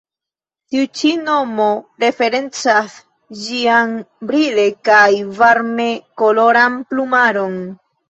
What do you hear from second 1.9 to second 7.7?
referencas ĝian brile kaj varme koloran plumaron.